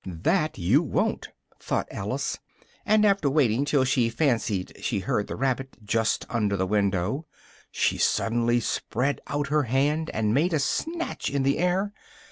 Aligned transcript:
"That 0.03 0.57
you 0.57 0.81
wo'n't!" 0.81 1.27
thought 1.59 1.87
Alice, 1.91 2.39
and, 2.87 3.05
after 3.05 3.29
waiting 3.29 3.65
till 3.65 3.83
she 3.83 4.09
fancied 4.09 4.83
she 4.83 4.97
heard 5.01 5.27
the 5.27 5.35
rabbit, 5.35 5.77
just 5.85 6.25
under 6.27 6.57
the 6.57 6.65
window, 6.65 7.27
she 7.69 7.99
suddenly 7.99 8.59
spread 8.61 9.21
out 9.27 9.49
her 9.49 9.61
hand, 9.69 10.09
and 10.11 10.33
made 10.33 10.53
a 10.53 10.59
snatch 10.59 11.29
in 11.29 11.43
the 11.43 11.59
air. 11.59 11.93